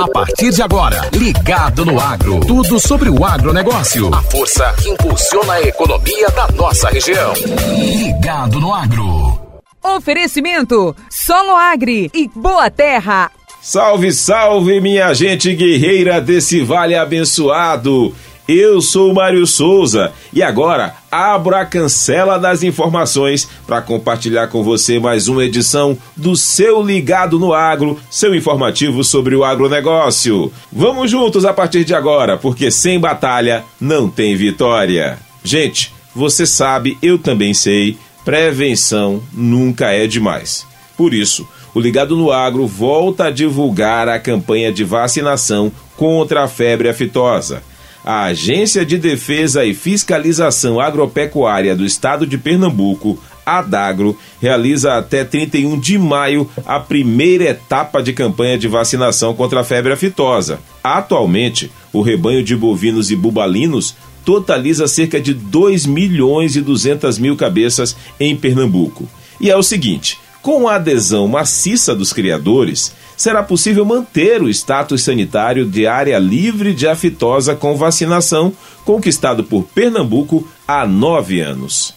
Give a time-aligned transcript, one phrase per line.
[0.00, 2.40] A partir de agora, ligado no agro.
[2.40, 4.08] Tudo sobre o agronegócio.
[4.14, 7.34] A força que impulsiona a economia da nossa região.
[7.98, 9.38] Ligado no agro.
[9.84, 13.30] Oferecimento: Solo Agri e Boa Terra.
[13.60, 18.14] Salve, salve, minha gente guerreira desse vale abençoado.
[18.52, 24.98] Eu sou Mário Souza e agora abro a cancela das informações para compartilhar com você
[24.98, 30.52] mais uma edição do seu Ligado no Agro, seu informativo sobre o agronegócio.
[30.72, 35.16] Vamos juntos a partir de agora, porque sem batalha não tem vitória.
[35.44, 40.66] Gente, você sabe, eu também sei, prevenção nunca é demais.
[40.96, 46.48] Por isso, o Ligado no Agro volta a divulgar a campanha de vacinação contra a
[46.48, 47.69] febre aftosa
[48.04, 55.78] a Agência de Defesa e Fiscalização Agropecuária do Estado de Pernambuco, Adagro, realiza até 31
[55.78, 60.60] de maio a primeira etapa de campanha de vacinação contra a febre aftosa.
[60.82, 67.36] Atualmente, o rebanho de bovinos e bubalinos totaliza cerca de 2 milhões e 200 mil
[67.36, 69.08] cabeças em Pernambuco.
[69.40, 75.02] E é o seguinte: com a adesão maciça dos criadores, será possível manter o status
[75.02, 78.50] sanitário de área livre de aftosa com vacinação,
[78.82, 81.94] conquistado por Pernambuco há nove anos.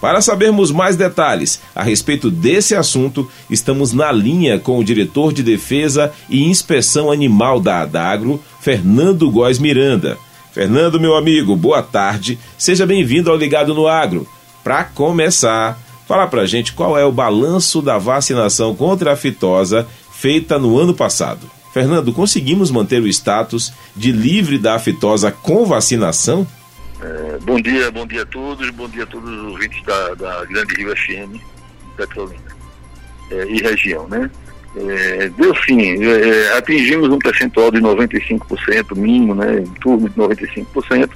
[0.00, 5.42] Para sabermos mais detalhes a respeito desse assunto, estamos na linha com o diretor de
[5.42, 10.16] Defesa e Inspeção Animal da Adagro, Fernando Góes Miranda.
[10.52, 12.38] Fernando, meu amigo, boa tarde.
[12.56, 14.24] Seja bem-vindo ao Ligado no Agro.
[14.62, 15.76] Para começar,
[16.06, 19.88] fala pra gente qual é o balanço da vacinação contra a fitosa
[20.20, 21.50] feita no ano passado.
[21.72, 26.46] Fernando, conseguimos manter o status de livre da aftosa com vacinação?
[27.00, 30.44] É, bom dia, bom dia a todos, bom dia a todos os ouvintes da, da
[30.44, 31.40] Grande Rio FM,
[31.96, 32.50] Petrolina
[33.30, 34.30] é, e região, né?
[34.76, 40.14] É, deu sim, é, é, atingimos um percentual de 95% mínimo, né, em torno de
[40.14, 41.10] 95%,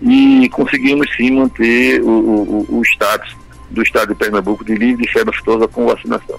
[0.00, 3.36] e conseguimos sim manter o, o, o status
[3.70, 6.38] do estado de Pernambuco de livre de febre aftosa com vacinação.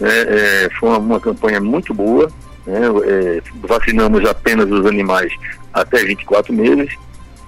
[0.00, 2.30] É, é, foi uma, uma, campanha muito boa,
[2.66, 5.32] né, é, vacinamos apenas os animais
[5.72, 6.96] até 24 meses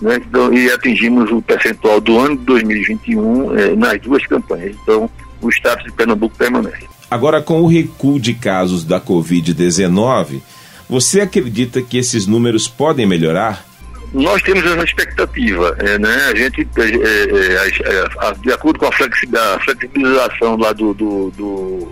[0.01, 4.77] né, então, e atingimos o percentual do ano de 2021 é, nas duas campanhas.
[4.83, 6.87] Então, o status de Pernambuco permanece.
[7.11, 10.41] Agora, com o recuo de casos da Covid-19,
[10.89, 13.65] você acredita que esses números podem melhorar?
[14.13, 16.15] Nós temos essa expectativa, é, né?
[16.27, 21.89] A gente, é, é, de acordo com a flexibilização lá do, do, do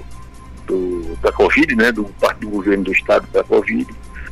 [0.67, 3.87] do, da Covid, né, do parte do governo do estado da Covid,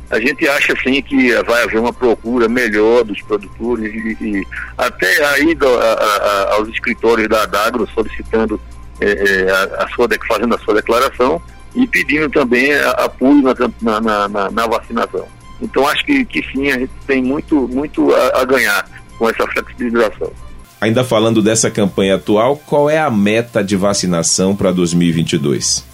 [0.09, 5.23] a gente acha assim que vai haver uma procura melhor dos produtores e, e até
[5.25, 8.59] a, a, aos escritórios da Adagro solicitando
[9.01, 11.41] é, é a, a, sua fazendo a sua declaração
[11.75, 15.25] e pedindo também apoio na, na, na, na, vacinação.
[15.59, 19.47] Então acho que, que sim, a gente tem muito, muito a, a ganhar com essa
[19.47, 20.31] flexibilização.
[20.79, 25.92] Ainda falando dessa campanha atual, qual é a meta de vacinação para 2022?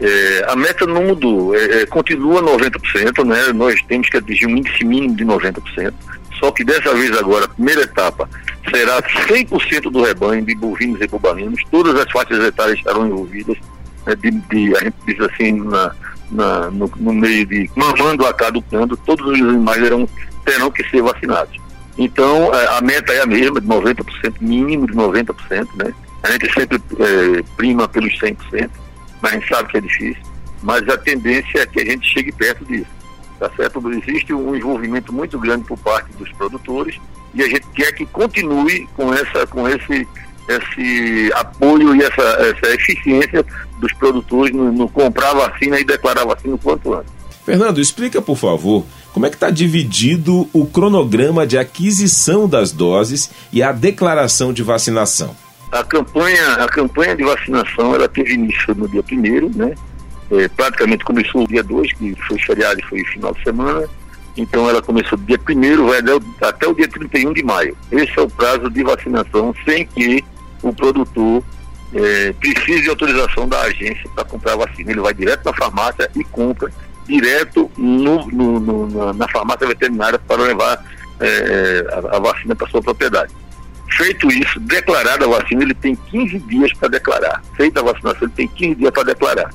[0.00, 3.52] É, a meta não mudou, é, é, continua 90%, né?
[3.52, 5.92] Nós temos que atingir um índice mínimo de 90%,
[6.38, 8.28] só que dessa vez agora, a primeira etapa,
[8.68, 13.56] será 100% do rebanho de bovinos e bubalinos, todas as faixas etárias estarão envolvidas,
[14.04, 15.94] né, de, de, a gente diz assim, na,
[16.32, 20.08] na, no, no, meio de mamando a caducando, todos os animais terão,
[20.44, 21.56] terão que ser vacinados.
[21.96, 25.94] Então, a meta é a mesma, de 90%, mínimo de 90%, né?
[26.24, 28.68] A gente sempre é, prima pelos 100%
[29.24, 30.22] mas a gente sabe que é difícil.
[30.62, 32.90] Mas a tendência é que a gente chegue perto disso.
[33.38, 33.82] Tá certo?
[33.90, 37.00] Existe um envolvimento muito grande por parte dos produtores
[37.34, 40.06] e a gente quer que continue com, essa, com esse,
[40.48, 43.44] esse apoio e essa, essa eficiência
[43.78, 47.12] dos produtores no, no comprar vacina e declarar vacina o quanto antes.
[47.44, 53.30] Fernando, explica por favor como é que está dividido o cronograma de aquisição das doses
[53.52, 55.34] e a declaração de vacinação
[55.74, 59.74] a campanha, a campanha de vacinação ela teve início no dia primeiro, né?
[60.30, 63.88] É, praticamente começou no dia 2, que foi feriado e foi final de semana.
[64.36, 65.98] Então ela começou do dia primeiro, vai
[66.42, 67.76] até o dia 31 de maio.
[67.90, 70.24] Esse é o prazo de vacinação sem que
[70.62, 71.42] o produtor
[71.92, 74.92] é, precise de autorização da agência para comprar a vacina.
[74.92, 76.70] Ele vai direto na farmácia e compra
[77.04, 80.84] direto no, no, no, na farmácia veterinária para levar
[81.20, 83.32] é, a, a vacina para sua propriedade.
[83.90, 87.42] Feito isso, declarada a vacina, ele tem 15 dias para declarar.
[87.56, 89.50] Feita a vacinação, ele tem 15 dias para declarar.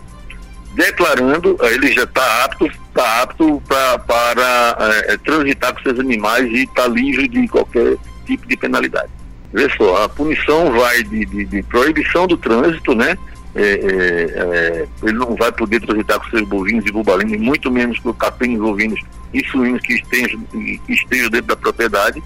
[0.74, 4.78] Declarando, eh, ele já está apto, está apto pra, para
[5.08, 9.10] é, transitar com seus animais e está livre de qualquer tipo de penalidade.
[9.52, 13.18] Vê só, a punição vai de, de, de proibição do trânsito, né?
[13.56, 17.98] é, é, é, ele não vai poder transitar com seus bovinos e bubalinos, muito menos
[18.00, 19.00] com capinos, bovinos
[19.34, 22.22] e suínos que estejam, que estejam dentro da propriedade,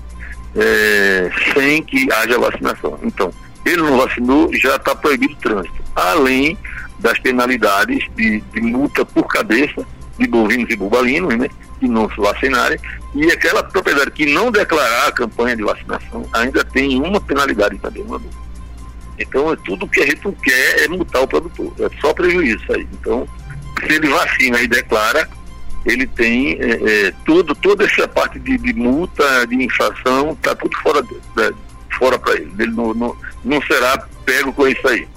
[0.56, 3.00] é, sem que haja vacinação.
[3.04, 3.32] Então,
[3.66, 5.84] ele não vacinou, já está proibido o trânsito.
[5.96, 6.58] Além
[7.00, 9.86] das penalidades de, de, multa por cabeça
[10.18, 12.80] de bovinos e bubalinos, né, que não se vacinarem,
[13.16, 18.04] e aquela propriedade que não declarar a campanha de vacinação ainda tem uma penalidade também,
[18.04, 18.44] uma multa.
[19.20, 21.72] Então, é tudo que a gente quer é multar o produtor.
[21.80, 22.88] É só prejuízo aí.
[22.94, 23.28] Então,
[23.80, 25.30] se ele vacina e declara,
[25.86, 31.02] ele tem é, é, toda essa parte de, de multa, de infração, está tudo fora,
[31.04, 31.56] de,
[31.98, 32.52] fora para ele.
[32.58, 35.08] Ele não, não, não será pego com isso aí.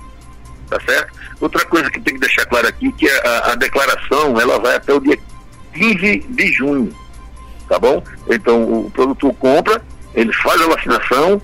[0.69, 1.13] Tá certo?
[1.41, 4.93] Outra coisa que tem que deixar claro aqui que a, a declaração ela vai até
[4.93, 5.19] o dia
[5.73, 6.93] 15 de junho.
[7.69, 8.03] Tá bom?
[8.29, 9.83] Então o produtor compra,
[10.15, 11.41] ele faz a vacinação,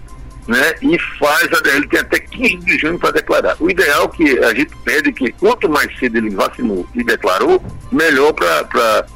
[0.47, 3.57] né, e faz, ele tem até 15 de junho para declarar.
[3.61, 7.63] O ideal é que a gente pede que quanto mais cedo ele vacinou e declarou,
[7.91, 9.07] melhor para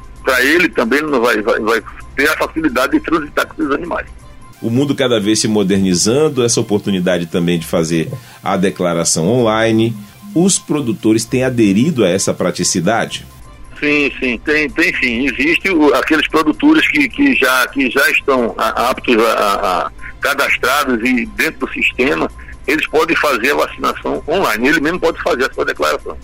[0.43, 1.81] ele também não vai, vai, vai
[2.15, 4.07] ter a facilidade de transitar com esses animais.
[4.61, 8.09] O mundo cada vez se modernizando, essa oportunidade também de fazer
[8.43, 9.95] a declaração online.
[10.33, 13.25] Os produtores têm aderido a essa praticidade?
[13.79, 15.27] Sim, sim, tem, tem sim.
[15.27, 19.31] Existe o, aqueles produtores que, que, já, que já estão aptos a,
[19.85, 19.91] a
[20.27, 22.29] cadastrados e dentro do sistema,
[22.65, 24.67] eles podem fazer a vacinação online.
[24.67, 26.17] Ele mesmo pode fazer a sua declaração.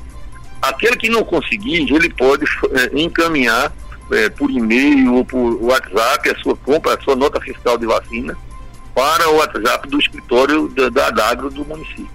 [0.62, 3.72] Aquele que não conseguir, ele pode é, encaminhar
[4.12, 8.38] é, por e-mail ou por WhatsApp a sua compra, a sua nota fiscal de vacina
[8.94, 12.10] para o WhatsApp do escritório da, da do município.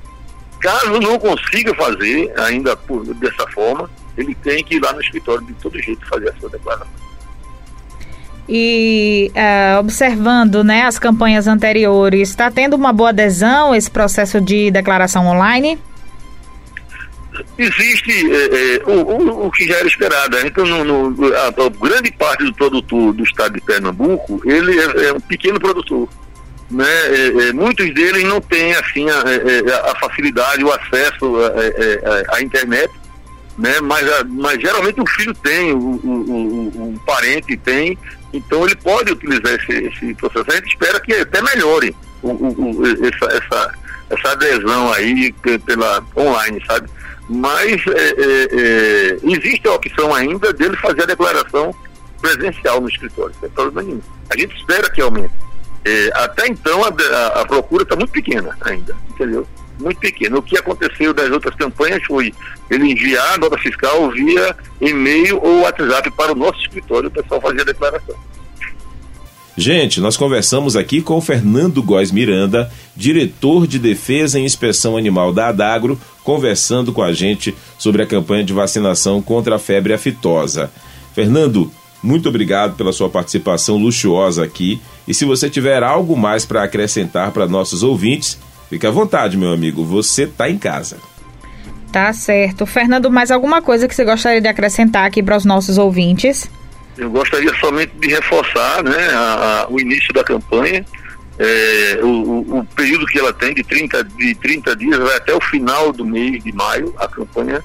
[0.60, 5.46] Caso não consiga fazer ainda por, dessa forma, ele tem que ir lá no escritório
[5.46, 7.07] de todo jeito fazer a sua declaração.
[8.48, 14.70] E uh, observando né, as campanhas anteriores, está tendo uma boa adesão esse processo de
[14.70, 15.78] declaração online?
[17.58, 20.36] Existe é, é, o, o, o, que já era esperado.
[20.36, 20.44] Né?
[20.46, 25.08] Então, no, no, a, a, grande parte do produtor do estado de Pernambuco, ele é,
[25.08, 26.08] é um pequeno produtor.
[26.70, 26.86] Né?
[26.86, 31.34] É, é, muitos deles não têm assim, a, a facilidade, o acesso
[32.32, 32.90] à internet
[33.58, 33.80] né?
[33.80, 37.98] Mas, mas geralmente o filho tem, o, o, o, o, parente tem,
[38.32, 40.50] então ele pode utilizar esse, esse processo.
[40.50, 43.74] A gente espera que até melhore o, o, essa, essa,
[44.10, 45.32] essa adesão aí
[45.64, 46.88] pela online, sabe?
[47.28, 51.74] Mas é, é, é, existe a opção ainda dele fazer a declaração
[52.20, 54.02] presencial no escritório, sem problema nenhum.
[54.30, 55.32] A gente espera que aumente.
[55.84, 59.46] É, até então a, a, a procura está muito pequena ainda, entendeu?
[59.78, 60.38] Muito pequeno.
[60.38, 62.32] O que aconteceu das outras campanhas foi
[62.70, 67.40] ele enviar a nota fiscal via e-mail ou WhatsApp para o nosso escritório, o pessoal
[67.40, 68.14] fazia a declaração.
[69.56, 75.32] Gente, nós conversamos aqui com o Fernando Góes Miranda, diretor de Defesa e Inspeção Animal
[75.32, 80.70] da Adagro, conversando com a gente sobre a campanha de vacinação contra a febre aftosa.
[81.12, 84.80] Fernando, muito obrigado pela sua participação luxuosa aqui.
[85.08, 89.52] E se você tiver algo mais para acrescentar para nossos ouvintes, Fique à vontade, meu
[89.52, 90.98] amigo, você está em casa.
[91.90, 92.66] Tá certo.
[92.66, 96.50] Fernando, mais alguma coisa que você gostaria de acrescentar aqui para os nossos ouvintes?
[96.96, 100.84] Eu gostaria somente de reforçar né, a, a, o início da campanha.
[101.38, 105.40] É, o, o, período que ela tem de 30, de 30 dias vai até o
[105.40, 107.62] final do mês de maio, a campanha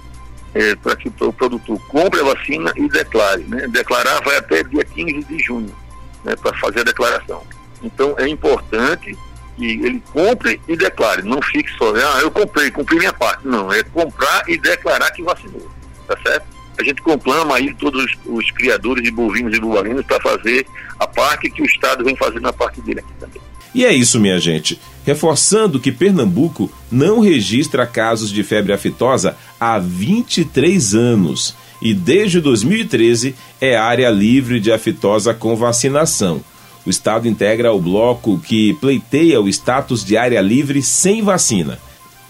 [0.54, 3.44] é, para que o produtor compre a vacina e declare.
[3.44, 3.68] Né?
[3.68, 5.76] Declarar vai até dia 15 de junho
[6.24, 7.42] né, para fazer a declaração.
[7.82, 9.18] Então é importante
[9.56, 13.48] que ele compre e declare, não fique só, ah, eu comprei, cumpri minha parte.
[13.48, 15.70] Não, é comprar e declarar que vacinou,
[16.08, 16.46] tá certo?
[16.80, 20.66] A gente conclama aí todos os, os criadores de bovinos e bovalinos para fazer
[21.00, 23.42] a parte que o Estado vem fazendo a parte dele aqui também.
[23.76, 24.80] E é isso, minha gente.
[25.06, 33.36] Reforçando que Pernambuco não registra casos de febre aftosa há 23 anos e desde 2013
[33.60, 36.42] é área livre de aftosa com vacinação.
[36.86, 41.80] O Estado integra o bloco que pleiteia o status de área livre sem vacina.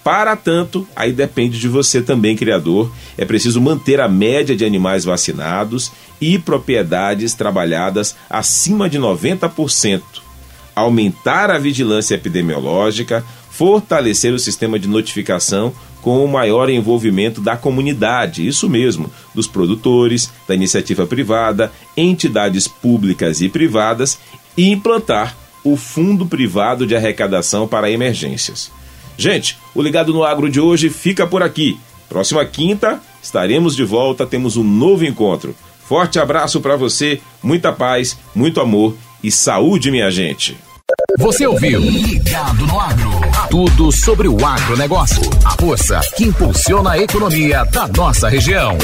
[0.03, 2.91] Para tanto, aí depende de você também, criador.
[3.17, 10.01] É preciso manter a média de animais vacinados e propriedades trabalhadas acima de 90%.
[10.75, 18.45] Aumentar a vigilância epidemiológica, fortalecer o sistema de notificação com o maior envolvimento da comunidade,
[18.45, 24.19] isso mesmo, dos produtores, da iniciativa privada, entidades públicas e privadas
[24.57, 28.71] e implantar o Fundo Privado de Arrecadação para Emergências.
[29.17, 31.79] Gente, o Ligado no Agro de hoje fica por aqui.
[32.09, 35.55] Próxima quinta estaremos de volta, temos um novo encontro.
[35.87, 40.57] Forte abraço para você, muita paz, muito amor e saúde, minha gente.
[41.17, 43.11] Você ouviu Ligado no Agro.
[43.49, 45.21] Tudo sobre o agronegócio.
[45.45, 48.77] A força que impulsiona a economia da nossa região.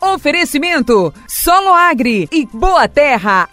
[0.00, 3.48] Oferecimento Solo Agri e Boa Terra.